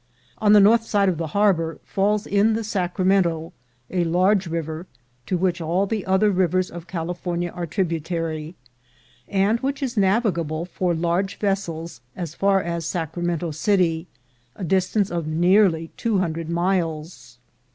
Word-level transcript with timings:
On 0.39 0.53
the 0.53 0.59
north 0.59 0.83
side 0.83 1.09
of 1.09 1.19
the 1.19 1.27
harbor 1.37 1.77
falls 1.85 2.25
in 2.25 2.53
the 2.53 2.63
Sacra 2.63 3.05
mento, 3.05 3.51
a 3.91 4.03
large 4.03 4.47
river, 4.47 4.87
to 5.27 5.37
which 5.37 5.61
all 5.61 5.85
the 5.85 6.07
other 6.07 6.31
rivers 6.31 6.71
of 6.71 6.87
California 6.87 7.51
are 7.51 7.67
tributary, 7.67 8.55
and 9.27 9.59
which 9.59 9.83
is 9.83 9.97
navigable 9.97 10.65
for 10.65 10.95
large 10.95 11.35
vessels 11.37 12.01
as 12.15 12.33
far 12.33 12.63
as 12.63 12.83
Sacramento 12.83 13.51
city, 13.51 14.07
a 14.55 14.63
distance 14.63 15.11
of 15.11 15.27
nearly 15.27 15.91
two 15.97 16.17
hundred 16.17 16.49
miles. 16.49 17.37